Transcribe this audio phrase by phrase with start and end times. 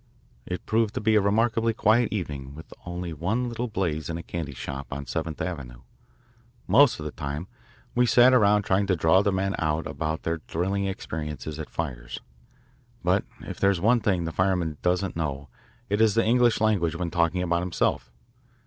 [0.47, 4.23] It proved to be a remarkably quiet evening with only one little blaze in a
[4.23, 5.81] candy shop on Seventh Avenue.
[6.65, 7.45] Most of the time
[7.93, 12.19] we sat around trying to draw the men out about their thrilling experiences at fires.
[13.03, 15.49] But if there is one thing the fireman doesn't know
[15.87, 18.11] it is the English language when talking about himself.